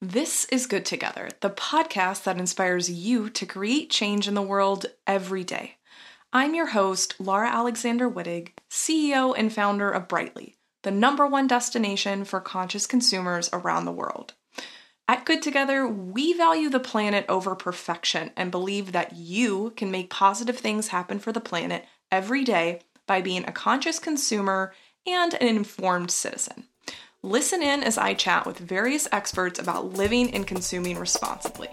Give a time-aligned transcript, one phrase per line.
[0.00, 4.86] This is Good Together, the podcast that inspires you to create change in the world
[5.06, 5.76] every day.
[6.32, 12.24] I'm your host, Laura Alexander Wittig, CEO and founder of Brightly, the number one destination
[12.24, 14.34] for conscious consumers around the world.
[15.08, 20.10] At Good Together, we value the planet over perfection and believe that you can make
[20.10, 24.74] positive things happen for the planet every day by being a conscious consumer
[25.06, 26.64] and an informed citizen.
[27.24, 31.70] Listen in as I chat with various experts about living and consuming responsibly.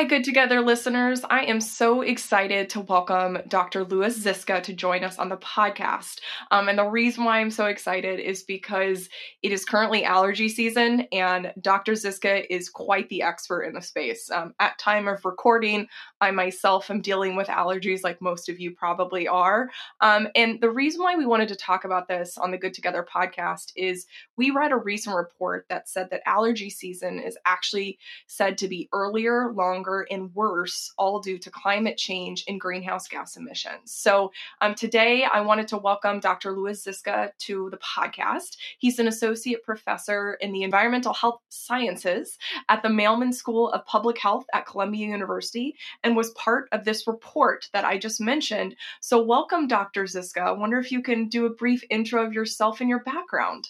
[0.00, 1.20] Hi, Good Together listeners.
[1.28, 3.84] I am so excited to welcome Dr.
[3.84, 6.20] Lewis Ziska to join us on the podcast.
[6.50, 9.10] Um, and the reason why I'm so excited is because
[9.42, 11.96] it is currently allergy season, and Dr.
[11.96, 14.30] Ziska is quite the expert in the space.
[14.30, 15.86] Um, at time of recording,
[16.22, 19.68] I myself am dealing with allergies, like most of you probably are.
[20.00, 23.06] Um, and the reason why we wanted to talk about this on the Good Together
[23.14, 24.06] podcast is
[24.38, 27.98] we read a recent report that said that allergy season is actually
[28.28, 33.36] said to be earlier, longer and worse, all due to climate change and greenhouse gas
[33.36, 33.92] emissions.
[33.92, 36.52] So, um, today I wanted to welcome Dr.
[36.52, 38.56] Lewis Ziska to the podcast.
[38.78, 44.18] He's an associate professor in the environmental health sciences at the Mailman School of Public
[44.18, 48.76] Health at Columbia University and was part of this report that I just mentioned.
[49.00, 50.06] So, welcome, Dr.
[50.06, 50.40] Ziska.
[50.40, 53.68] I wonder if you can do a brief intro of yourself and your background.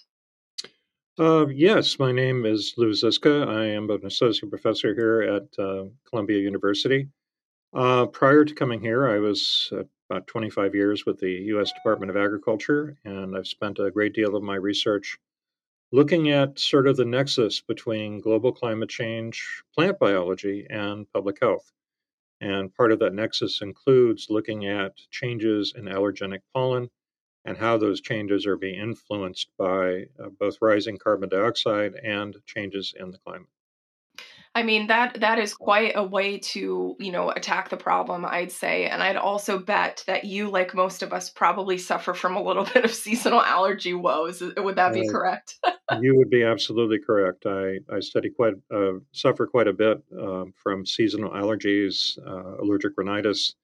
[1.20, 3.44] Uh, yes, my name is Lou Ziska.
[3.46, 7.08] I am an associate professor here at uh, Columbia University.
[7.74, 9.70] Uh, prior to coming here, I was
[10.08, 11.72] about 25 years with the U.S.
[11.72, 15.18] Department of Agriculture, and I've spent a great deal of my research
[15.92, 21.70] looking at sort of the nexus between global climate change, plant biology, and public health.
[22.40, 26.88] And part of that nexus includes looking at changes in allergenic pollen
[27.44, 32.94] and how those changes are being influenced by uh, both rising carbon dioxide and changes
[32.98, 33.48] in the climate.
[34.52, 38.50] I mean that that is quite a way to, you know, attack the problem, I'd
[38.50, 38.86] say.
[38.86, 42.64] And I'd also bet that you like most of us probably suffer from a little
[42.74, 44.42] bit of seasonal allergy woes.
[44.56, 45.58] Would that be uh, correct?
[46.00, 47.46] you would be absolutely correct.
[47.46, 52.92] I I study quite uh, suffer quite a bit um, from seasonal allergies, uh, allergic
[52.96, 53.54] rhinitis.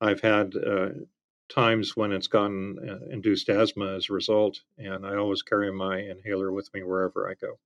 [0.00, 0.88] I've had uh,
[1.48, 5.98] times when it's gotten uh, induced asthma as a result, and I always carry my
[5.98, 7.58] inhaler with me wherever I go.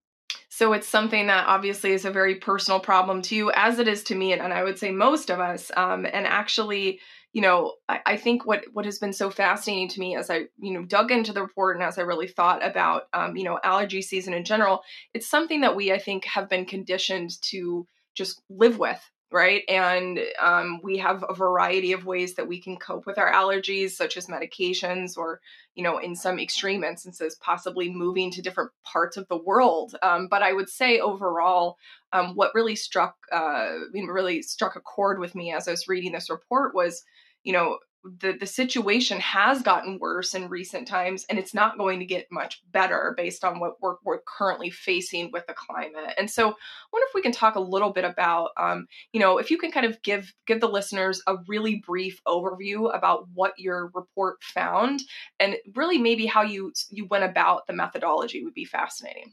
[0.49, 4.03] So it's something that obviously is a very personal problem to you, as it is
[4.05, 5.71] to me, and, and I would say most of us.
[5.77, 7.01] Um, and actually,
[7.33, 10.47] you know, I, I, think what what has been so fascinating to me as I,
[10.59, 13.61] you know, dug into the report and as I really thought about, um, you know,
[13.63, 14.83] allergy season in general,
[15.15, 19.01] it's something that we I think have been conditioned to just live with
[19.33, 19.63] right?
[19.69, 23.91] And um, we have a variety of ways that we can cope with our allergies,
[23.91, 25.41] such as medications, or,
[25.75, 29.95] you know, in some extreme instances, possibly moving to different parts of the world.
[30.03, 31.77] Um, but I would say overall,
[32.13, 36.13] um, what really struck, uh, really struck a chord with me as I was reading
[36.13, 37.05] this report was,
[37.45, 41.99] you know, the the situation has gotten worse in recent times and it's not going
[41.99, 46.15] to get much better based on what we're, we're currently facing with the climate.
[46.17, 46.55] And so i
[46.93, 49.71] wonder if we can talk a little bit about um, you know if you can
[49.71, 55.03] kind of give give the listeners a really brief overview about what your report found
[55.39, 59.33] and really maybe how you you went about the methodology would be fascinating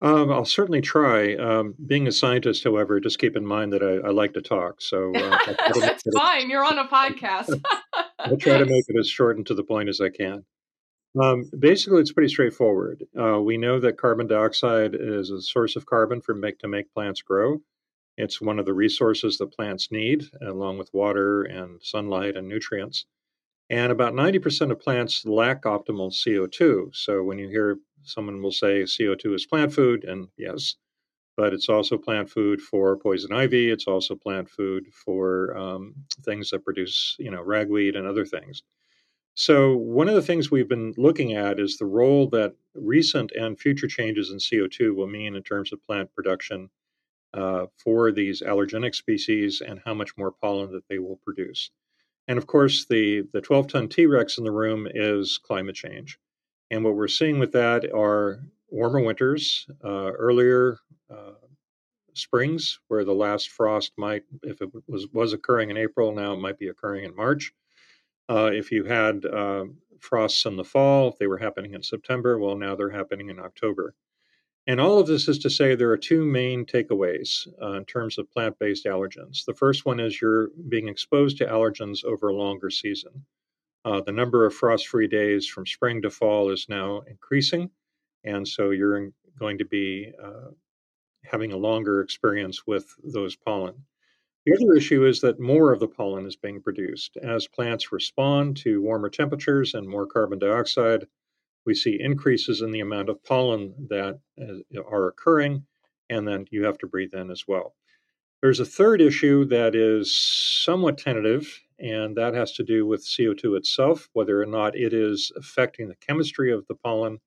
[0.00, 1.34] um, I'll certainly try.
[1.34, 4.80] Um, being a scientist, however, just keep in mind that I, I like to talk.
[4.80, 5.38] So uh,
[5.80, 6.50] that's fine.
[6.50, 7.60] You're on a podcast.
[8.18, 10.44] I'll try to make it as short and to the point as I can.
[11.20, 13.04] Um, basically, it's pretty straightforward.
[13.18, 16.92] Uh, we know that carbon dioxide is a source of carbon for make to make
[16.92, 17.60] plants grow.
[18.16, 23.06] It's one of the resources that plants need, along with water and sunlight and nutrients.
[23.70, 26.94] And about 90% of plants lack optimal CO2.
[26.94, 30.76] So when you hear someone will say CO2 is plant food, and yes,
[31.36, 33.70] but it's also plant food for poison ivy.
[33.70, 35.94] It's also plant food for um,
[36.24, 38.62] things that produce, you know, ragweed and other things.
[39.34, 43.58] So, one of the things we've been looking at is the role that recent and
[43.58, 46.70] future changes in CO2 will mean in terms of plant production
[47.34, 51.70] uh, for these allergenic species and how much more pollen that they will produce.
[52.28, 56.18] And of course, the, the 12 ton T Rex in the room is climate change.
[56.70, 60.78] And what we're seeing with that are warmer winters, uh, earlier
[61.10, 61.32] uh,
[62.12, 66.40] springs, where the last frost might, if it was was occurring in April, now it
[66.40, 67.52] might be occurring in March.
[68.28, 69.64] Uh, if you had uh,
[70.00, 73.38] frosts in the fall, if they were happening in September, well, now they're happening in
[73.38, 73.94] October.
[74.68, 78.18] And all of this is to say there are two main takeaways uh, in terms
[78.18, 79.46] of plant based allergens.
[79.46, 83.24] The first one is you're being exposed to allergens over a longer season.
[83.86, 87.70] Uh, the number of frost free days from spring to fall is now increasing.
[88.24, 90.50] And so you're going to be uh,
[91.24, 93.86] having a longer experience with those pollen.
[94.44, 97.16] The other issue is that more of the pollen is being produced.
[97.16, 101.06] As plants respond to warmer temperatures and more carbon dioxide,
[101.68, 105.66] we see increases in the amount of pollen that uh, are occurring,
[106.08, 107.74] and then you have to breathe in as well.
[108.40, 110.18] There's a third issue that is
[110.64, 115.30] somewhat tentative, and that has to do with CO2 itself, whether or not it is
[115.36, 117.18] affecting the chemistry of the pollen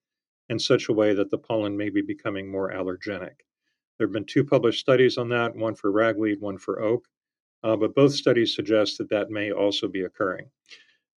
[0.49, 3.45] in such a way that the pollen may be becoming more allergenic.
[3.99, 7.07] There have been two published studies on that, one for ragweed, one for oak,
[7.61, 10.49] uh, but both studies suggest that that may also be occurring.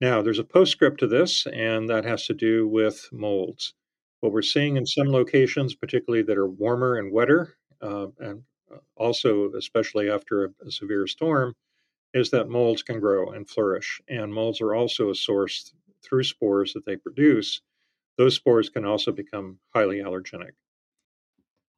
[0.02, 3.72] Now, there's a postscript to this, and that has to do with molds.
[4.18, 8.78] What we're seeing in some locations, particularly that are warmer and wetter, uh, and uh,
[8.96, 11.54] also especially after a, a, severe storm,
[12.14, 14.00] is that molds can grow and flourish.
[14.08, 15.72] And molds are also a source
[16.02, 17.60] through spores that they produce.
[18.18, 20.54] Those spores can also become highly allergenic.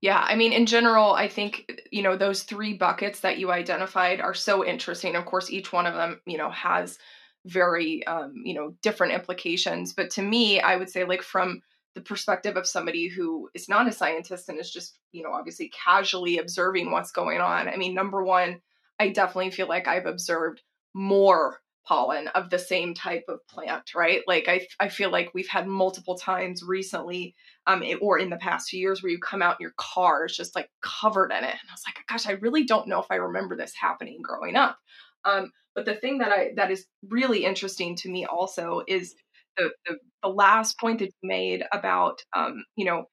[0.00, 4.22] Yeah, I mean, in general, I think, you know, those three buckets that you identified
[4.22, 5.14] are so interesting.
[5.14, 6.98] Of course, each one of them, you know, has
[7.46, 11.60] very um, you know different implications but to me i would say like from
[11.94, 15.70] the perspective of somebody who is not a scientist and is just you know obviously
[15.70, 18.60] casually observing what's going on i mean number one
[18.98, 20.62] i definitely feel like i've observed
[20.94, 24.22] more pollen of the same type of plant right?
[24.26, 27.34] Like i, I feel like we've had multiple times recently
[27.66, 30.24] um, it, or in the past few years where you come out and your car
[30.24, 33.00] is just like covered in it and i was like gosh i really don't know
[33.00, 34.78] if i remember this happening growing up.
[35.26, 39.14] Um, but the thing that I that is really interesting to me also is
[39.56, 43.04] the the, the last point that you made about um, you know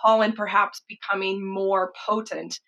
[0.00, 2.58] pollen perhaps becoming more potent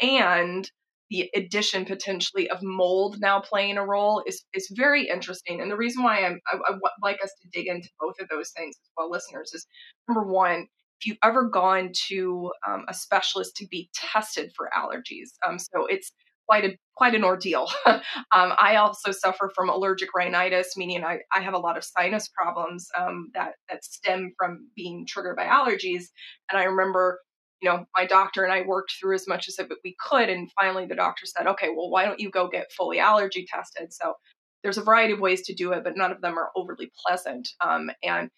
[0.00, 0.70] and
[1.10, 5.60] the addition potentially of mold now playing a role is is very interesting.
[5.60, 8.50] And the reason why I'm, I, I like us to dig into both of those
[8.50, 9.66] things as well, listeners, is
[10.08, 10.66] number one,
[11.00, 15.86] if you've ever gone to um, a specialist to be tested for allergies, um, so
[15.86, 16.12] it's
[16.46, 17.68] quite a quite an ordeal.
[17.86, 18.00] um,
[18.32, 22.88] I also suffer from allergic rhinitis, meaning I, I have a lot of sinus problems
[22.98, 26.04] um, that that stem from being triggered by allergies.
[26.50, 27.20] And I remember,
[27.60, 30.86] you know, my doctor and I worked through as much as we could, and finally
[30.86, 34.14] the doctor said, "Okay, well, why don't you go get fully allergy tested?" So
[34.62, 37.48] there's a variety of ways to do it, but none of them are overly pleasant.
[37.60, 38.30] Um, and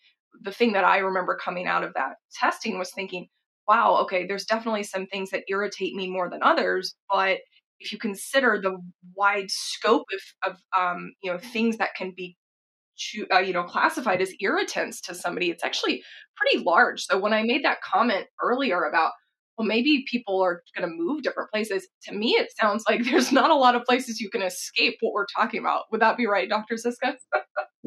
[0.43, 3.29] the thing that I remember coming out of that testing was thinking,
[3.67, 7.39] wow, okay, there's definitely some things that irritate me more than others, but
[7.81, 8.79] if you consider the
[9.15, 10.07] wide scope
[10.45, 12.37] of, of um, you know things that can be
[13.33, 16.03] uh, you know classified as irritants to somebody it's actually
[16.37, 17.05] pretty large.
[17.05, 19.13] So when i made that comment earlier about
[19.57, 23.33] well maybe people are going to move different places to me it sounds like there's
[23.33, 25.85] not a lot of places you can escape what we're talking about.
[25.91, 27.17] Would that be right dr Ziska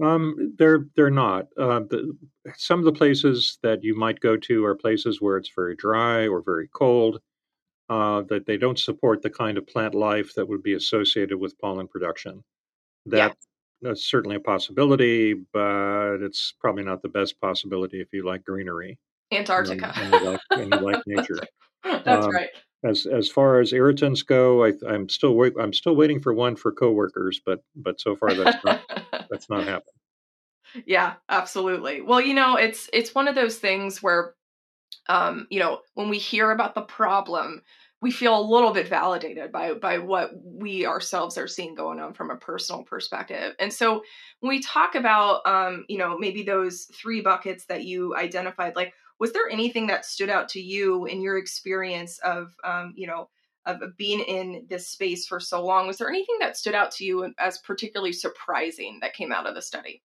[0.02, 1.48] um they're they're not.
[1.58, 2.18] Uh, the,
[2.56, 6.28] some of the places that you might go to are places where it's very dry
[6.28, 7.20] or very cold
[7.92, 11.60] uh, that they don't support the kind of plant life that would be associated with
[11.60, 12.42] pollen production.
[13.06, 13.36] That.
[13.84, 19.00] That's certainly a possibility, but it's probably not the best possibility if you like greenery.
[19.34, 19.92] Antarctica.
[19.96, 21.39] And, and, you, like, and you like nature.
[21.84, 22.50] That's um, right.
[22.84, 26.56] As as far as irritants go, I, am still wait, I'm still waiting for one
[26.56, 28.82] for coworkers, but but so far that's not
[29.32, 29.96] that's not happened.
[30.86, 32.01] Yeah, absolutely.
[32.01, 34.36] Well, you know, it's it's one of those things where
[35.08, 37.62] um, you know, when we hear about the problem,
[38.01, 42.13] we feel a little bit validated by by what we ourselves are seeing going on
[42.13, 43.53] from a personal perspective.
[43.60, 44.03] And so
[44.39, 48.93] when we talk about um, you know, maybe those three buckets that you identified, like
[49.20, 53.29] was there anything that stood out to you in your experience of um, you know,
[53.65, 55.86] of being in this space for so long?
[55.86, 59.53] Was there anything that stood out to you as particularly surprising that came out of
[59.53, 60.01] the study?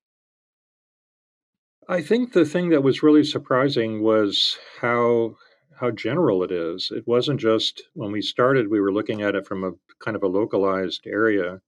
[1.88, 5.36] I think the thing that was really surprising was how
[5.76, 6.90] how general it is.
[6.90, 10.22] It wasn't just when we started, we were looking at it from a kind of
[10.22, 11.60] a localized area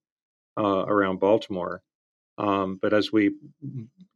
[0.58, 1.82] uh, around Baltimore.
[2.38, 3.34] Um, but as we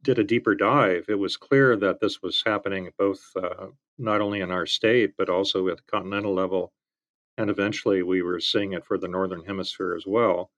[0.01, 4.39] did a deeper dive, it was clear that this was happening both uh, not only
[4.39, 6.73] in our state, but also at the continental level.
[7.37, 10.51] And eventually we were seeing it for the Northern Hemisphere as well.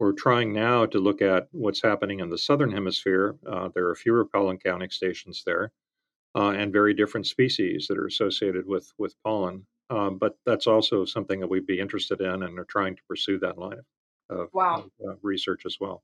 [0.00, 3.36] We're trying now to look at what's happening in the Southern Hemisphere.
[3.46, 5.70] Uh, there are fewer pollen counting stations there
[6.34, 9.66] uh, and very different species that are associated with with pollen.
[9.90, 13.38] Um, but that's also something that we'd be interested in and are trying to pursue
[13.40, 13.82] that line
[14.30, 14.76] of, wow.
[14.76, 16.02] of uh, research as well.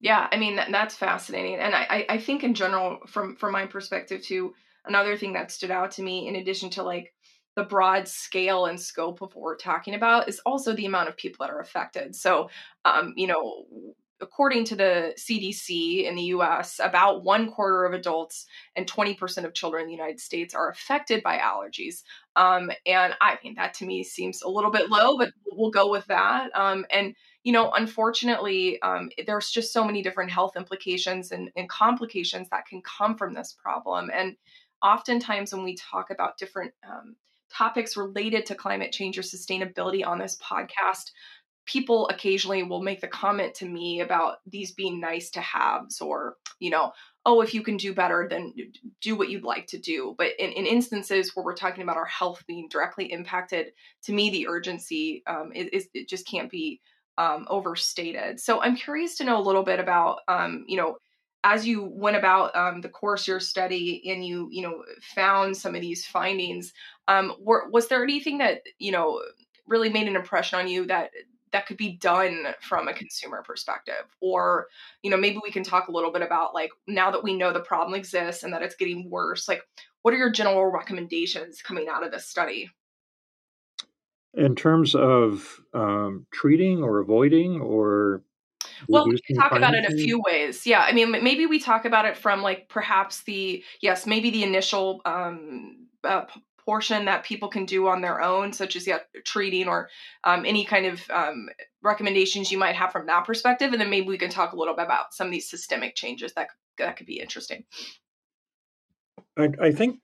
[0.00, 3.66] Yeah, I mean that, that's fascinating, and I, I think in general, from from my
[3.66, 4.54] perspective too,
[4.84, 7.14] another thing that stood out to me, in addition to like
[7.56, 11.16] the broad scale and scope of what we're talking about, is also the amount of
[11.16, 12.14] people that are affected.
[12.14, 12.50] So,
[12.84, 13.64] um, you know,
[14.20, 19.54] according to the CDC in the US, about one quarter of adults and 20% of
[19.54, 22.02] children in the United States are affected by allergies.
[22.34, 25.90] Um, and I mean, that to me seems a little bit low, but we'll go
[25.90, 26.50] with that.
[26.54, 31.68] Um, and, you know, unfortunately, um, there's just so many different health implications and, and
[31.68, 34.10] complications that can come from this problem.
[34.12, 34.36] And
[34.82, 37.16] oftentimes, when we talk about different um,
[37.52, 41.10] topics related to climate change or sustainability on this podcast,
[41.66, 46.36] people occasionally will make the comment to me about these being nice to haves or
[46.60, 46.92] you know
[47.26, 48.54] oh if you can do better then
[49.00, 50.14] do what you'd like to do.
[50.16, 53.72] But in, in instances where we're talking about our health being directly impacted
[54.04, 56.80] to me the urgency um, is, it just can't be
[57.18, 58.40] um, overstated.
[58.40, 60.96] So i'm curious to know a little bit about um, you know
[61.44, 64.82] as you went about um, the course your study and you you know
[65.14, 66.72] found some of these findings
[67.08, 69.20] um, were, was there anything that you know
[69.66, 71.10] really made an impression on you that
[71.56, 74.04] that could be done from a consumer perspective.
[74.20, 74.66] Or
[75.02, 77.52] you know maybe we can talk a little bit about like now that we know
[77.52, 79.62] the problem exists and that it's getting worse like
[80.02, 82.70] what are your general recommendations coming out of this study?
[84.34, 88.22] In terms of um, treating or avoiding or
[88.88, 90.66] well we can talk about it a few ways.
[90.66, 94.42] Yeah i mean maybe we talk about it from like perhaps the yes maybe the
[94.42, 96.26] initial um, uh,
[96.66, 99.88] portion that people can do on their own, such as yeah, treating or
[100.24, 101.48] um, any kind of um,
[101.82, 104.74] recommendations you might have from that perspective, and then maybe we can talk a little
[104.74, 107.64] bit about some of these systemic changes that that could be interesting.
[109.38, 110.00] I, I think,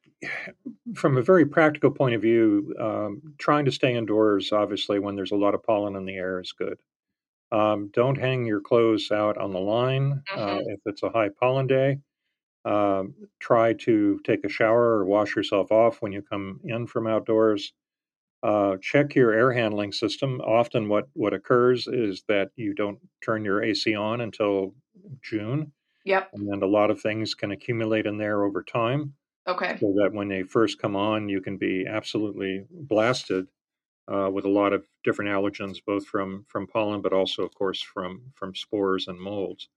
[0.95, 5.33] from a very practical point of view, um, trying to stay indoors, obviously, when there's
[5.33, 6.79] a lot of pollen in the air, is good.
[7.51, 10.57] Um, don't hang your clothes out on the line uh, mm-hmm.
[10.57, 11.99] uh, if it's a high pollen day.
[12.65, 17.07] Um, try to take a shower or wash yourself off when you come in from
[17.07, 17.73] outdoors.
[18.43, 20.41] Uh, check your air handling system.
[20.41, 24.75] Often, what what occurs is that you don't turn your AC on until
[25.23, 25.73] June.
[26.05, 26.31] Yep.
[26.35, 29.15] And a lot of things can accumulate in there over time.
[29.47, 29.77] Okay.
[29.81, 33.47] So that when they first come on, you can be absolutely blasted
[34.13, 37.83] uh, with a lot of different allergens, both from from pollen, but also, of course,
[37.83, 39.69] from from spores and molds.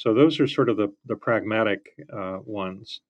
[0.00, 3.02] So those are sort of the, the pragmatic uh, ones.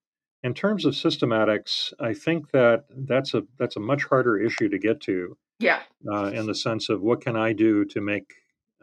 [0.43, 4.77] In terms of systematics, I think that that's a that's a much harder issue to
[4.77, 5.37] get to.
[5.61, 5.83] Yeah.
[6.11, 8.33] Uh, in the sense of what can I do to make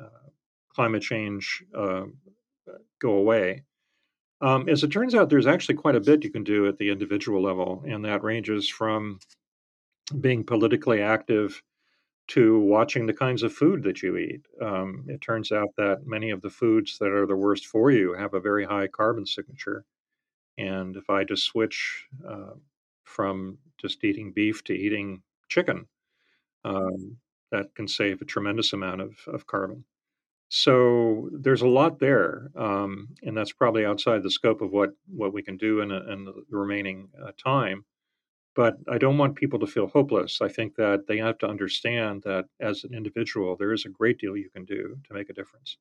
[0.02, 0.30] uh,
[0.74, 2.06] climate change uh,
[3.02, 3.64] go away?
[4.40, 6.90] Um, as it turns out, there's actually quite a bit you can do at the
[6.90, 9.20] individual level, and that ranges from
[10.22, 11.62] being politically active
[12.28, 14.42] to watching the kinds of food that you eat.
[14.62, 18.14] Um, it turns out that many of the foods that are the worst for you
[18.14, 19.86] have a very high carbon signature.
[20.58, 22.56] And if I just switch uh,
[23.04, 25.88] from just eating beef to eating chicken,
[26.66, 27.18] um,
[27.52, 29.86] that can save a tremendous amount of, of carbon.
[30.50, 35.34] So there's a lot there, um, and that's probably outside the scope of what, what
[35.34, 37.86] we can do in, a, in the remaining uh, time.
[38.58, 40.42] But I don't want people to feel hopeless.
[40.42, 44.18] I think that they have to understand that as an individual, there is a great
[44.20, 45.78] deal you can do to make a difference.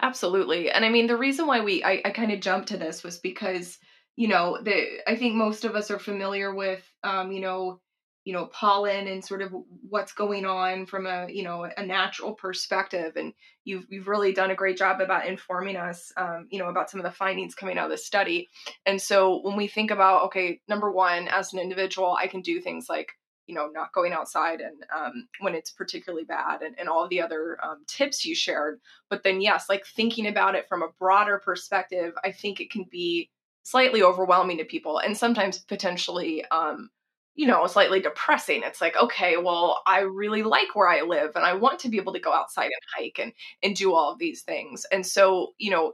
[0.00, 0.68] Absolutely.
[0.72, 3.18] And I mean, the reason why we, I, I kind of jumped to this was
[3.18, 3.78] because,
[4.16, 7.80] you know, the, I think most of us are familiar with, um, you know,
[8.26, 9.54] you know pollen and sort of
[9.88, 13.12] what's going on from a you know a natural perspective.
[13.14, 13.32] And
[13.64, 16.98] you've you've really done a great job about informing us um, you know about some
[16.98, 18.48] of the findings coming out of the study.
[18.84, 22.60] And so when we think about okay number one as an individual i can do
[22.60, 23.12] things like
[23.46, 27.22] you know not going outside and um, when it's particularly bad and, and all the
[27.22, 28.80] other um, tips you shared.
[29.08, 32.86] But then yes like thinking about it from a broader perspective i think it can
[32.90, 33.30] be
[33.62, 36.90] slightly overwhelming to people and sometimes potentially um,
[37.36, 38.62] you know, slightly depressing.
[38.64, 41.98] It's like, okay, well, I really like where I live and I want to be
[41.98, 44.86] able to go outside and hike and and do all of these things.
[44.90, 45.92] And so, you know,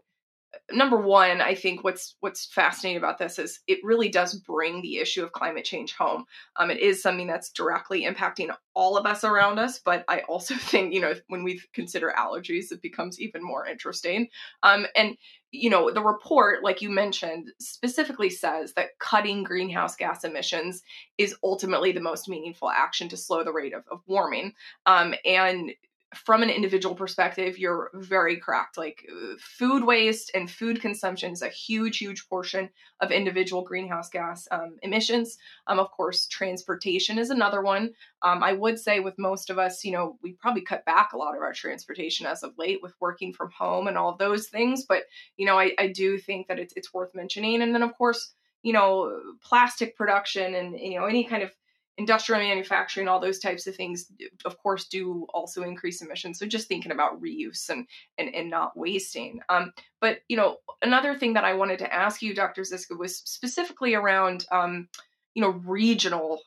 [0.71, 4.99] number one, I think what's what's fascinating about this is it really does bring the
[4.99, 6.25] issue of climate change home.
[6.57, 10.55] Um, it is something that's directly impacting all of us around us, but I also
[10.59, 14.29] think you know when we consider allergies, it becomes even more interesting.
[14.63, 15.17] Um, and
[15.53, 20.83] you know, the report, like you mentioned, specifically says that cutting greenhouse gas emissions
[21.19, 24.55] is ultimately the most meaningful action to slow the rate of, of warming.
[24.87, 25.73] Um, and
[26.15, 28.77] from an individual perspective, you're very correct.
[28.77, 29.07] Like
[29.39, 34.77] food waste and food consumption is a huge, huge portion of individual greenhouse gas um,
[34.83, 35.39] emissions.
[35.67, 37.93] Um, of course, transportation is another one.
[38.23, 41.19] Um, I would say with most of us, you know, we probably cut back a
[41.19, 44.85] lot of our transportation as of late with working from home and all those things.
[44.87, 45.05] But
[45.37, 47.63] you know, I, I do think that it's it's worth mentioning.
[47.63, 51.53] And then of course, you know, plastic production and you know any kind of
[51.99, 54.07] industrial manufacturing, all those types of things,
[54.45, 56.39] of course, do also increase emissions.
[56.39, 57.87] So just thinking about reuse and
[58.19, 59.41] and, and not wasting.
[59.49, 62.65] Um, but you know, another thing that I wanted to ask you, Dr.
[62.65, 64.89] Ziska, was specifically around um,
[65.35, 66.41] you know regional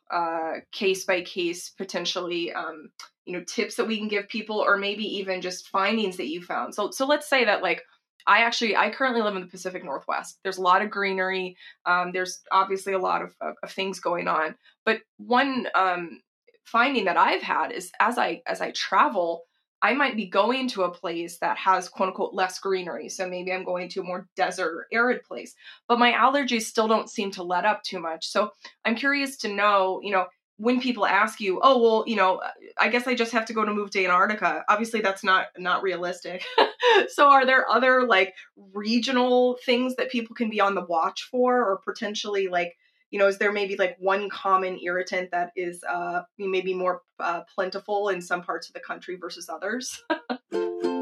[0.72, 2.90] case by case potentially um,
[3.26, 6.42] you know tips that we can give people, or maybe even just findings that you
[6.42, 6.74] found.
[6.74, 7.84] So so let's say that like
[8.28, 10.40] I actually I currently live in the Pacific Northwest.
[10.44, 11.58] There's a lot of greenery.
[11.86, 14.56] Um, there's obviously a lot of, of, of, things going on.
[14.86, 16.22] But one um,
[16.66, 19.44] finding that I've had is as I as I travel,
[19.82, 23.10] I might be going to a place that has quote unquote less greenery.
[23.10, 25.54] So maybe I'm going to a more desert arid place,
[25.88, 28.28] but my allergies still don't seem to let up too much.
[28.28, 28.52] So
[28.84, 30.26] I'm curious to know, you know,
[30.58, 32.42] when people ask you, "Oh, well, you know,
[32.78, 35.84] I guess I just have to go to move to Antarctica." Obviously, that's not not
[35.84, 36.44] realistic.
[37.10, 38.34] so, are there other like
[38.74, 42.76] regional things that people can be on the watch for, or potentially like,
[43.12, 47.42] you know, is there maybe like one common irritant that is uh, maybe more uh,
[47.54, 50.04] plentiful in some parts of the country versus others?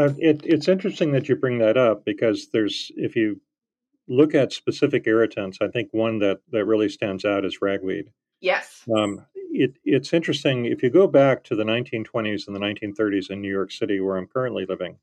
[0.00, 3.40] Uh, it, it's interesting that you bring that up because there's, if you
[4.08, 8.10] look at specific irritants, I think one that, that really stands out is ragweed.
[8.40, 8.84] Yes.
[8.94, 13.42] Um, it, it's interesting if you go back to the 1920s and the 1930s in
[13.42, 14.96] New York City, where I'm currently living.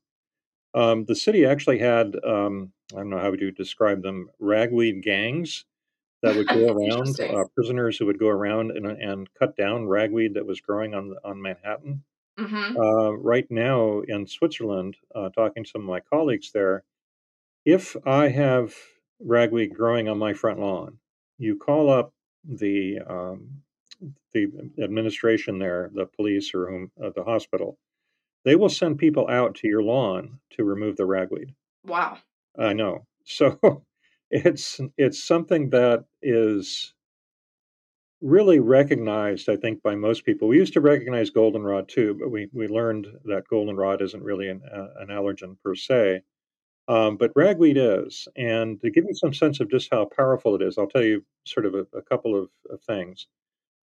[0.74, 5.02] Um, the city actually had um, I don't know how would you describe them ragweed
[5.02, 5.64] gangs
[6.22, 10.34] that would go around uh, prisoners who would go around and, and cut down ragweed
[10.34, 12.02] that was growing on on Manhattan.
[12.38, 12.76] Mm-hmm.
[12.76, 16.84] Uh, right now in Switzerland, uh, talking to some of my colleagues there,
[17.64, 18.74] if I have
[19.20, 20.98] ragweed growing on my front lawn,
[21.38, 22.12] you call up
[22.44, 23.62] the um,
[24.32, 24.46] the
[24.80, 27.78] administration there, the police or whom, uh, the hospital.
[28.44, 31.54] They will send people out to your lawn to remove the ragweed.
[31.84, 32.18] Wow!
[32.58, 33.06] I know.
[33.30, 33.84] So
[34.30, 36.94] it's it's something that is
[38.20, 40.48] really recognized, I think, by most people.
[40.48, 44.62] We used to recognize goldenrod too, but we, we learned that goldenrod isn't really an,
[44.72, 46.22] uh, an allergen per se.
[46.88, 48.26] Um, but ragweed is.
[48.36, 51.22] And to give you some sense of just how powerful it is, I'll tell you
[51.44, 53.26] sort of a, a couple of, of things.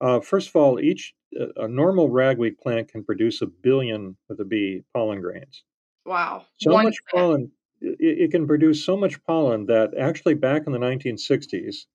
[0.01, 4.39] Uh, first of all, each uh, a normal ragweed plant can produce a billion with
[4.39, 5.63] a B pollen grains.
[6.05, 6.45] Wow!
[6.57, 7.25] So One much plant.
[7.25, 7.51] pollen.
[7.81, 11.85] It, it, can produce so much pollen that actually back in the 1960s,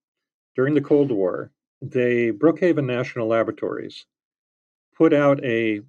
[0.55, 4.07] during the Cold War, they Brookhaven National Laboratories
[4.97, 5.81] put out a,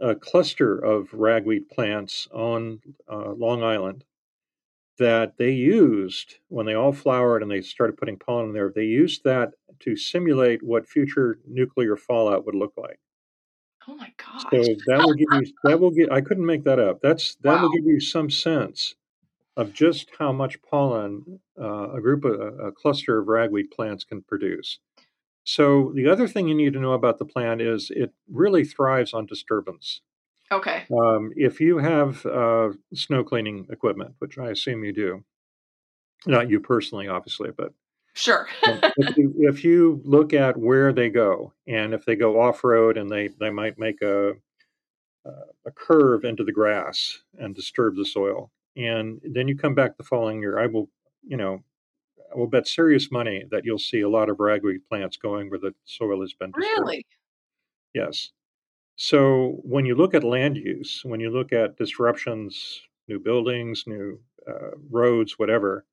[0.00, 4.04] a cluster of ragweed plants on uh, Long Island
[4.98, 8.72] that they used when they all flowered and they started putting pollen in there.
[8.74, 12.98] They used that to simulate what future nuclear fallout would look like.
[13.88, 14.42] Oh my gosh!
[14.50, 16.10] So that will give you that will get.
[16.10, 17.00] I couldn't make that up.
[17.00, 17.62] That's that wow.
[17.62, 18.94] will give you some sense
[19.56, 24.22] of just how much pollen uh, a group of a cluster of ragweed plants can
[24.22, 24.80] produce.
[25.46, 29.14] So the other thing you need to know about the plant is it really thrives
[29.14, 30.00] on disturbance.
[30.50, 30.86] Okay.
[30.90, 35.24] Um, if you have uh, snow cleaning equipment, which I assume you do,
[36.26, 37.72] not you personally, obviously, but
[38.12, 38.48] sure.
[38.64, 42.96] if, you, if, you, look at where they go, and if they go off road,
[42.98, 44.32] and they they might make a
[45.24, 50.04] a curve into the grass and disturb the soil, and then you come back the
[50.04, 50.88] following year, I will,
[51.24, 51.62] you know,
[52.36, 55.72] will bet serious money that you'll see a lot of ragweed plants going where the
[55.84, 56.78] soil has been disturbed.
[56.78, 57.06] Really?
[57.94, 58.30] Yes.
[58.96, 64.20] So when you look at land use, when you look at disruptions, new buildings, new
[64.48, 65.84] uh, roads, whatever,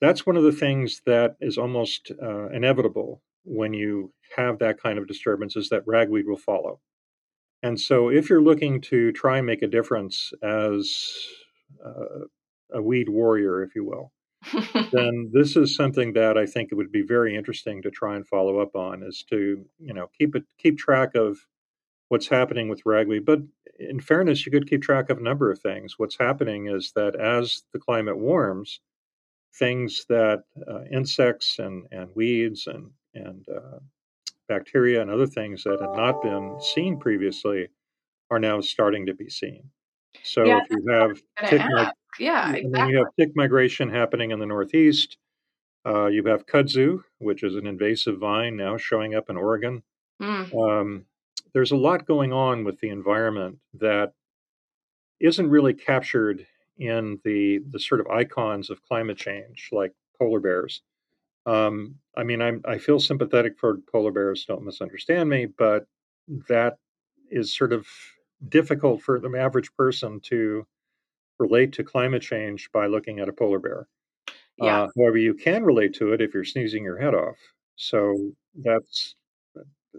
[0.00, 4.98] that's one of the things that is almost uh, inevitable when you have that kind
[4.98, 6.80] of disturbance is that ragweed will follow.
[7.62, 10.96] And so if you're looking to try and make a difference as
[11.84, 12.26] uh,
[12.72, 14.12] a weed warrior, if you will,
[14.92, 18.26] then this is something that I think it would be very interesting to try and
[18.26, 21.38] follow up on is to, you know, keep it keep track of
[22.08, 23.24] what's happening with ragweed.
[23.24, 23.40] But
[23.78, 25.98] in fairness, you could keep track of a number of things.
[25.98, 28.80] What's happening is that as the climate warms,
[29.54, 33.78] things that uh, insects and, and weeds and, and uh,
[34.48, 37.68] bacteria and other things that had not been seen previously
[38.30, 39.70] are now starting to be seen.
[40.22, 41.62] So yeah, if you have tick,
[42.18, 42.64] yeah, exactly.
[42.64, 45.16] and then you have tick migration happening in the Northeast,
[45.86, 49.82] Uh, you have kudzu, which is an invasive vine now showing up in Oregon.
[50.20, 50.52] Mm.
[50.54, 51.06] Um,
[51.54, 54.12] there's a lot going on with the environment that
[55.20, 56.46] isn't really captured
[56.78, 60.82] in the the sort of icons of climate change, like polar bears.
[61.46, 64.44] Um, I mean, I'm, I feel sympathetic for polar bears.
[64.44, 65.86] Don't misunderstand me, but
[66.48, 66.78] that
[67.30, 67.86] is sort of
[68.48, 70.66] difficult for the average person to
[71.38, 73.88] relate to climate change by looking at a polar bear.
[74.58, 74.82] Yeah.
[74.82, 77.36] Uh, however, you can relate to it if you're sneezing your head off.
[77.76, 79.14] So that's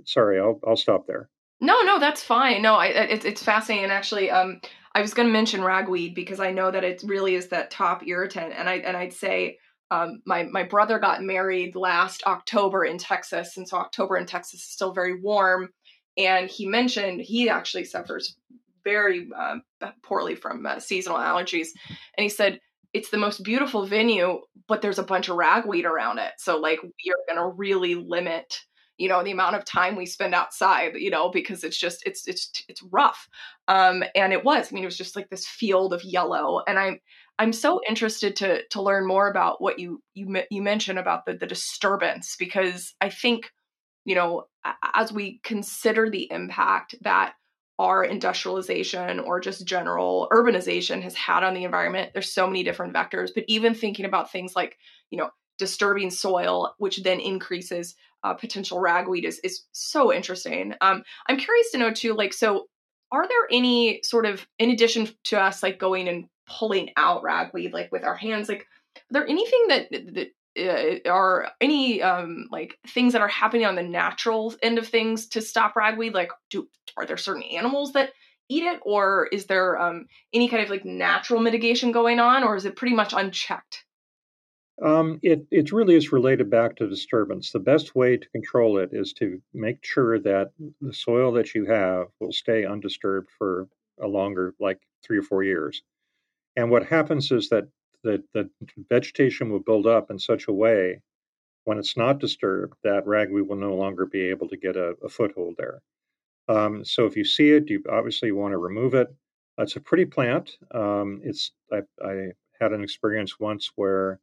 [0.06, 0.40] sorry.
[0.40, 1.30] I'll I'll stop there.
[1.62, 2.62] No, no, that's fine.
[2.62, 3.86] No, I, it's it's fascinating.
[3.86, 4.62] And actually, um,
[4.96, 8.06] I was going to mention ragweed because I know that it really is that top
[8.06, 9.58] irritant, and I and I'd say
[9.92, 14.62] um, my my brother got married last October in Texas, and so October in Texas
[14.62, 15.70] is still very warm.
[16.18, 18.36] And he mentioned he actually suffers
[18.84, 19.58] very uh,
[20.04, 21.70] poorly from uh, seasonal allergies,
[22.18, 22.60] and he said
[22.94, 26.82] it's the most beautiful venue, but there's a bunch of ragweed around it, so like
[26.82, 28.60] we are going to really limit
[28.98, 32.28] you know the amount of time we spend outside you know because it's just it's
[32.28, 33.30] it's it's rough.
[33.68, 36.62] Um and it was i mean it was just like this field of yellow.
[36.68, 37.00] And i'm
[37.40, 41.34] I'm so interested to to learn more about what you you you mentioned about the
[41.34, 43.52] the disturbance because I think
[44.04, 44.44] you know
[44.94, 47.34] as we consider the impact that
[47.80, 52.94] our industrialization or just general urbanization has had on the environment there's so many different
[52.94, 53.30] vectors.
[53.34, 54.78] But even thinking about things like
[55.10, 60.74] you know disturbing soil which then increases uh, potential ragweed is is so interesting.
[60.82, 62.68] Um, i'm curious to know too like so
[63.12, 67.74] are there any sort of in addition to us like going and pulling out ragweed
[67.74, 68.66] like with our hands like
[68.98, 70.32] are there anything that that
[71.10, 75.42] are any um like things that are happening on the natural end of things to
[75.42, 76.68] stop ragweed like do
[76.98, 78.12] are there certain animals that
[78.50, 82.56] eat it or is there um any kind of like natural mitigation going on or
[82.56, 83.86] is it pretty much unchecked
[84.82, 87.52] um, it, it really is related back to disturbance.
[87.52, 91.66] The best way to control it is to make sure that the soil that you
[91.66, 93.68] have will stay undisturbed for
[94.02, 95.82] a longer, like three or four years.
[96.56, 97.68] And what happens is that
[98.04, 98.50] the, the
[98.90, 101.02] vegetation will build up in such a way
[101.66, 105.10] when it's not disturbed that ragweed will no longer be able to get a, a
[105.10, 105.82] foothold there.
[106.48, 109.08] Um, so if you see it, you obviously want to remove it.
[109.60, 110.58] It's a pretty plant.
[110.74, 114.20] Um, it's I, I, had an experience once where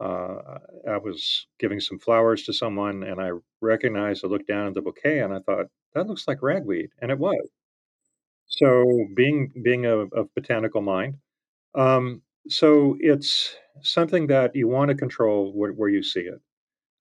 [0.00, 4.24] uh, I was giving some flowers to someone, and I recognized.
[4.24, 7.18] I looked down at the bouquet, and I thought that looks like ragweed, and it
[7.18, 7.46] was.
[8.46, 11.16] So, being being a, a botanical mind,
[11.74, 16.40] um, so it's something that you want to control where, where you see it.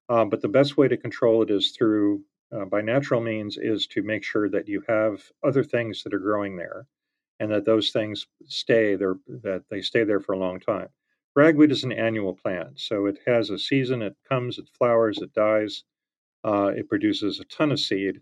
[0.09, 2.23] Um, but the best way to control it is through,
[2.55, 6.19] uh, by natural means, is to make sure that you have other things that are
[6.19, 6.87] growing there,
[7.39, 10.89] and that those things stay there, that they stay there for a long time.
[11.35, 14.01] Ragweed is an annual plant, so it has a season.
[14.01, 15.83] It comes, it flowers, it dies,
[16.43, 18.21] uh, it produces a ton of seed.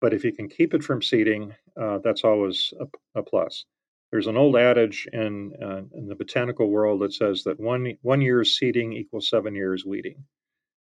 [0.00, 2.86] But if you can keep it from seeding, uh, that's always a,
[3.18, 3.64] a plus.
[4.14, 8.20] There's an old adage in, uh, in the botanical world that says that one, one
[8.20, 10.22] year's seeding equals seven years weeding.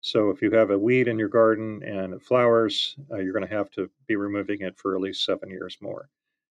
[0.01, 3.47] So if you have a weed in your garden and it flowers, uh, you're going
[3.47, 6.09] to have to be removing it for at least seven years more.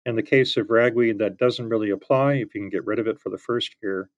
[0.07, 2.35] In the case of ragweed, that doesn't really apply.
[2.35, 4.09] If you can get rid of it for the first year,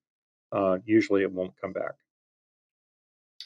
[0.51, 1.95] uh, usually it won't come back.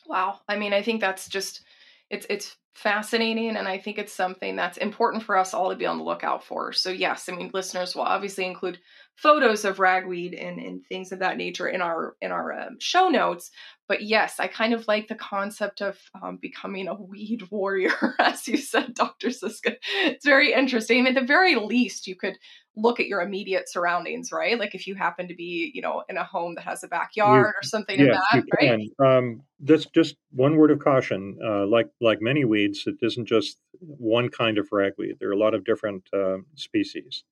[0.08, 0.42] Wow.
[0.50, 1.64] I mean, I think that's just
[2.10, 5.86] it's it's fascinating and i think it's something that's important for us all to be
[5.86, 8.80] on the lookout for so yes i mean listeners will obviously include
[9.16, 13.10] photos of ragweed and, and things of that nature in our in our um, show
[13.10, 13.52] notes
[13.90, 18.48] but yes i kind of like the concept of um, becoming a weed warrior as
[18.48, 22.38] you said dr Ziska it's very interesting I mean, at the very least you could
[22.82, 24.58] look at your immediate surroundings, right?
[24.58, 27.46] Like if you happen to be, you know, in a home that has a backyard
[27.46, 29.18] you, or something yes, like that, right?
[29.18, 31.38] Um, that's just one word of caution.
[31.46, 35.18] Uh, like like many weeds, it isn't just one kind of ragweed.
[35.20, 37.24] There are a lot of different uh, species,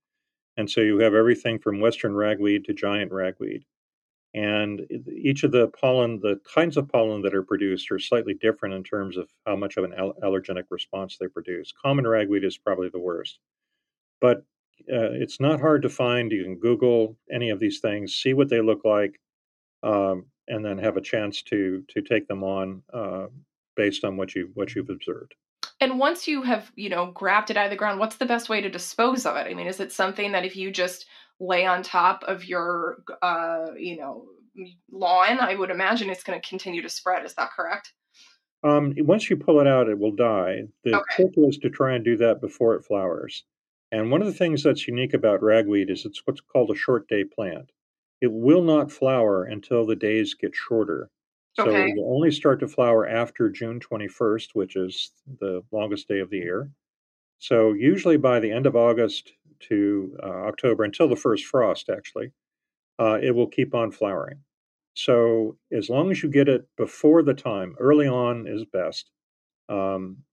[0.57, 3.63] and so you have everything from western ragweed to giant ragweed.
[4.33, 8.75] And each of the pollen, the kinds of pollen that are produced, are slightly different
[8.75, 11.73] in terms of how much of an allergenic response they produce.
[11.81, 13.39] Common ragweed is probably the worst.
[14.21, 14.39] But
[14.91, 16.31] uh, it's not hard to find.
[16.31, 19.19] You can Google any of these things, see what they look like,
[19.83, 23.27] um, and then have a chance to to take them on uh,
[23.77, 25.35] based on what you what you've observed.
[25.79, 28.49] And once you have you know grabbed it out of the ground, what's the best
[28.49, 29.47] way to dispose of it?
[29.47, 31.05] I mean, is it something that if you just
[31.39, 34.25] lay on top of your uh, you know
[34.91, 37.25] lawn, I would imagine it's going to continue to spread.
[37.25, 37.93] Is that correct?
[38.63, 40.63] Um, once you pull it out, it will die.
[40.83, 41.03] The okay.
[41.15, 43.43] trick is to try and do that before it flowers.
[43.91, 47.07] And one of the things that's unique about ragweed is it's what's called a short
[47.07, 47.71] day plant.
[48.19, 51.09] It will not flower until the days get shorter.
[51.59, 51.87] So Okay.
[51.87, 56.29] it will only start to flower after June 21st, which is the longest day of
[56.29, 56.71] the year.
[57.39, 62.33] So usually by the end of August to uh, October, until the first frost, actually,
[62.99, 64.43] uh, it will keep on flowering.
[64.95, 69.11] So as long as you get it before the time, early on is best
[69.69, 70.23] um,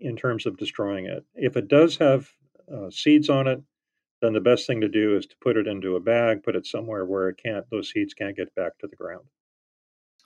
[0.00, 1.24] in terms of destroying it.
[1.34, 2.30] If it does have
[2.72, 3.62] uh, seeds on it,
[4.22, 6.66] then the best thing to do is to put it into a bag, put it
[6.66, 9.26] somewhere where it can't; those seeds can't get back to the ground.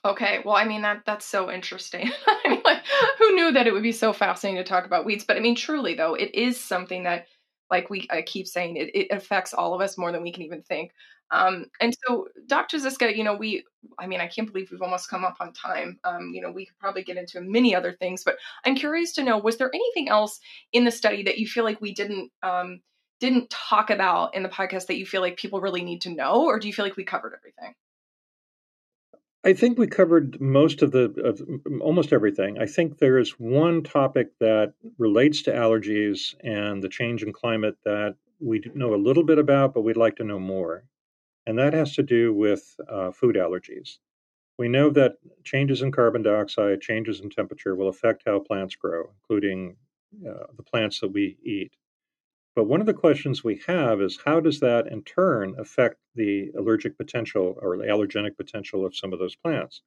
[0.05, 2.11] Okay, well, I mean that that's so interesting.
[2.27, 2.83] I mean, like,
[3.19, 5.23] who knew that it would be so fascinating to talk about weeds?
[5.23, 7.27] But I mean, truly though, it is something that,
[7.71, 10.43] like we I keep saying, it, it affects all of us more than we can
[10.43, 10.91] even think.
[11.31, 12.77] Um, and so, Dr.
[12.79, 13.63] Ziska, you know, we,
[13.97, 15.97] I mean, I can't believe we've almost come up on time.
[16.03, 18.35] Um, you know, we could probably get into many other things, but
[18.65, 20.39] I'm curious to know, was there anything else
[20.73, 22.81] in the study that you feel like we didn't um,
[23.21, 26.43] didn't talk about in the podcast that you feel like people really need to know,
[26.43, 27.73] or do you feel like we covered everything?
[29.45, 31.41] I think we covered most of the of
[31.81, 32.57] almost everything.
[32.57, 37.77] I think there is one topic that relates to allergies and the change in climate
[37.83, 40.85] that we know a little bit about, but we'd like to know more,
[41.45, 43.97] and that has to do with uh, food allergies.
[44.57, 49.11] We know that changes in carbon dioxide, changes in temperature will affect how plants grow,
[49.21, 49.77] including
[50.27, 51.73] uh, the plants that we eat.
[52.55, 56.51] But one of the questions we have is how does that in turn affect the
[56.57, 59.81] allergic potential or the allergenic potential of some of those plants?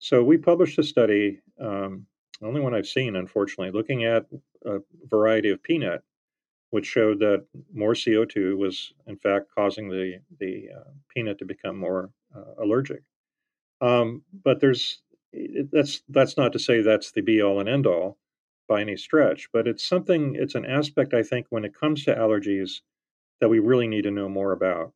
[0.00, 2.06] So we published a study, um,
[2.40, 4.26] the only one I've seen, unfortunately, looking at
[4.66, 4.78] a
[5.08, 6.02] variety of peanut,
[6.70, 11.76] which showed that more CO2 was in fact causing the the uh, peanut to become
[11.76, 13.02] more uh, allergic.
[13.80, 15.00] Um, but there's
[15.70, 18.18] that's that's not to say that's the be all and end all
[18.68, 22.14] by any stretch, but it's something, it's an aspect, I think, when it comes to
[22.14, 22.80] allergies
[23.40, 24.92] that we really need to know more about.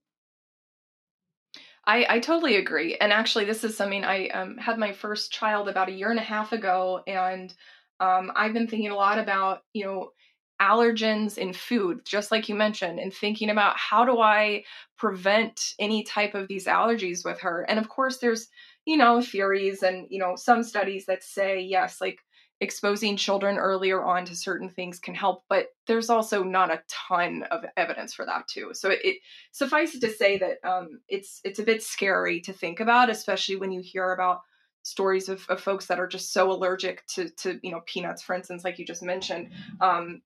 [1.87, 2.97] I, I totally agree.
[2.97, 6.19] And actually, this is something I um, had my first child about a year and
[6.19, 7.03] a half ago.
[7.07, 7.53] And
[7.99, 10.13] um, I've been thinking a lot about, you know,
[10.61, 14.65] allergens in food, just like you mentioned, and thinking about how do I
[14.99, 17.65] prevent any type of these allergies with her.
[17.69, 18.49] And of course, there's,
[18.85, 22.19] you know, theories and, you know, some studies that say, yes, like
[22.61, 27.45] exposing children earlier on to certain things can help but there's also not a ton
[27.51, 29.17] of evidence for that too so it, it
[29.53, 33.71] suffices to say that um, it's it's a bit scary to think about especially when
[33.71, 34.41] you hear about
[34.83, 38.35] stories of, of folks that are just so allergic to to you know peanuts for
[38.35, 40.21] instance like you just mentioned um,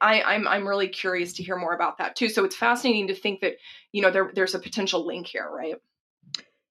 [0.00, 2.28] I, I'm I'm really curious to hear more about that too.
[2.28, 3.56] So it's fascinating to think that
[3.92, 5.74] you know there there's a potential link here, right?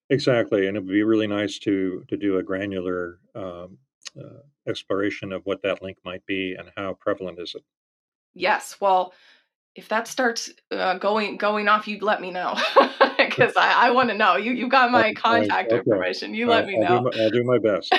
[0.08, 3.78] Exactly, and it would be really nice to to do a granular um,
[4.18, 7.64] uh, exploration of what that link might be and how prevalent is it.
[8.34, 8.76] Yes.
[8.80, 9.12] Well,
[9.74, 12.54] if that starts uh, going going off, you let me know
[13.18, 14.36] because I, I want to know.
[14.36, 15.78] You you got my contact okay.
[15.78, 16.34] information.
[16.34, 16.86] You let I'll, me know.
[16.86, 17.94] I'll do my, I'll do my best.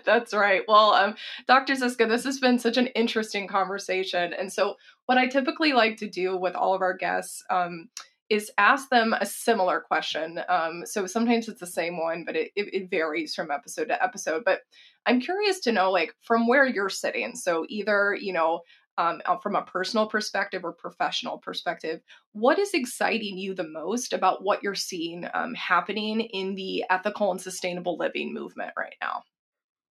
[0.04, 0.62] That's right.
[0.68, 1.14] Well, um,
[1.46, 1.74] Dr.
[1.74, 6.08] Ziska, this has been such an interesting conversation, and so what I typically like to
[6.08, 7.42] do with all of our guests.
[7.50, 7.88] Um,
[8.30, 10.40] is ask them a similar question.
[10.48, 14.02] Um, so sometimes it's the same one, but it, it, it, varies from episode to
[14.02, 14.44] episode.
[14.44, 14.60] But
[15.04, 17.34] I'm curious to know, like, from where you're sitting.
[17.34, 18.60] So either, you know,
[18.98, 22.00] um, from a personal perspective or professional perspective,
[22.32, 27.30] what is exciting you the most about what you're seeing um, happening in the ethical
[27.30, 29.22] and sustainable living movement right now?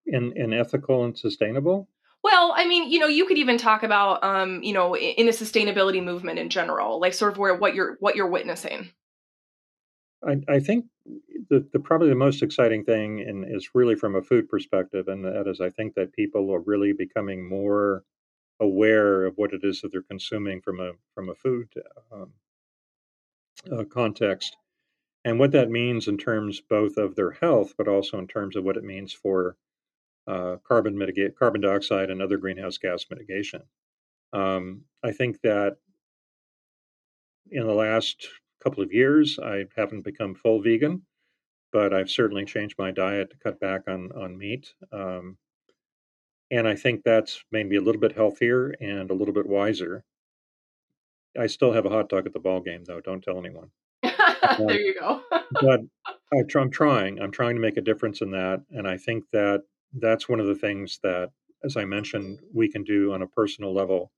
[0.06, 1.89] In, in ethical and sustainable?
[2.23, 5.32] Well, I mean, you know, you could even talk about, um, you know, in a
[5.32, 8.89] sustainability movement in general, like sort of where what you're what you're witnessing.
[10.27, 10.86] I, I think
[11.49, 15.23] the, the probably the most exciting thing in, is really from a food perspective, and
[15.23, 18.03] that is I think that people are really becoming more
[18.60, 21.69] aware of what it is that they're consuming from a from a food
[22.12, 22.34] um,
[23.71, 24.58] uh, context,
[25.23, 28.65] and what that means in terms both of their health, but also in terms of
[28.65, 29.55] what it means for
[30.29, 33.63] uh, carbon mitigate carbon dioxide and other greenhouse gas mitigation.
[34.31, 35.77] Um, I think that
[37.49, 38.27] in the last
[38.63, 41.01] couple of years, I haven't become full vegan,
[41.73, 44.73] but I've certainly changed my diet to cut back on on meat.
[44.91, 45.37] Um,
[46.51, 50.03] and I think that's made me a little bit healthier and a little bit wiser.
[51.37, 53.01] I still have a hot dog at the ball game, though.
[53.01, 53.69] Don't tell anyone.
[54.03, 55.21] there you go.
[55.61, 57.19] but I, I'm trying.
[57.19, 59.63] I'm trying to make a difference in that, and I think that
[59.93, 61.32] that's one of the things that,
[61.63, 64.12] as I mentioned, we can do on a personal level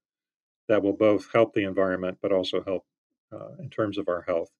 [0.67, 2.85] that will both help the environment but also help
[3.31, 4.51] uh, in terms of our health.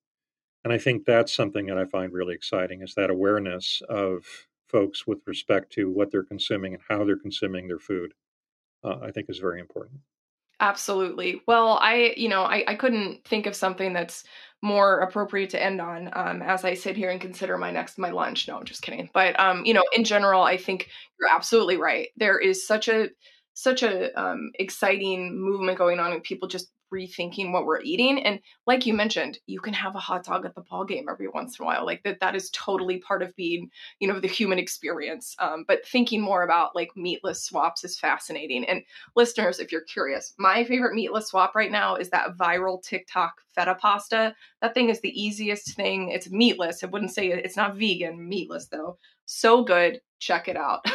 [0.63, 4.25] And I think that's something that I find really exciting is that awareness of
[4.67, 8.13] folks with respect to what they're consuming and how they're consuming their food.
[8.83, 9.99] Uh, I think is very important.
[10.59, 11.41] Absolutely.
[11.47, 14.23] Well, I, you know, I, I couldn't think of something that's
[14.61, 18.11] more appropriate to end on um, as I sit here and consider my next my
[18.11, 18.47] lunch.
[18.47, 19.09] No, I'm just kidding.
[19.13, 22.09] But um, you know, in general, I think you're absolutely right.
[22.17, 23.09] There is such a
[23.53, 28.39] such a um, exciting movement going on and people just rethinking what we're eating and
[28.67, 31.57] like you mentioned you can have a hot dog at the ball game every once
[31.57, 34.59] in a while like that that is totally part of being you know the human
[34.59, 38.83] experience um, but thinking more about like meatless swaps is fascinating and
[39.15, 43.75] listeners if you're curious my favorite meatless swap right now is that viral tiktok feta
[43.75, 48.27] pasta that thing is the easiest thing it's meatless i wouldn't say it's not vegan
[48.27, 50.85] meatless though so good check it out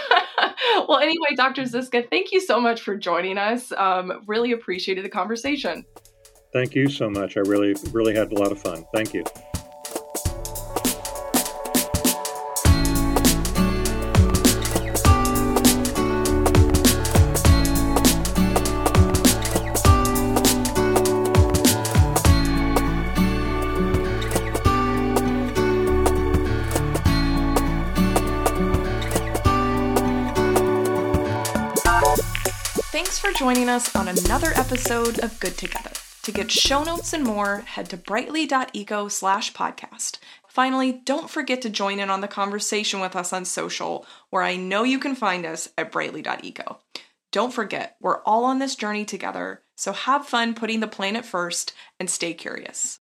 [0.88, 1.64] well, anyway, Dr.
[1.64, 3.72] Ziska, thank you so much for joining us.
[3.72, 5.84] Um, really appreciated the conversation.
[6.52, 7.36] Thank you so much.
[7.36, 8.84] I really, really had a lot of fun.
[8.94, 9.24] Thank you.
[33.46, 35.92] Joining us on another episode of Good Together.
[36.24, 40.18] To get show notes and more, head to brightly.eco slash podcast.
[40.48, 44.56] Finally, don't forget to join in on the conversation with us on social, where I
[44.56, 46.80] know you can find us at brightly.eco.
[47.30, 51.72] Don't forget, we're all on this journey together, so have fun putting the planet first
[52.00, 52.98] and stay curious.